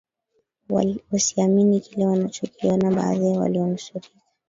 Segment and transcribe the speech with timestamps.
[1.11, 4.09] wasiamini kile wanachokiona baadhi ya walionusurika